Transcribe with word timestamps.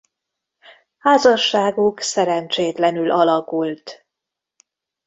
Házasságuk 0.97 1.99
szerencsétlenül 2.01 3.11
alakult. 3.11 4.05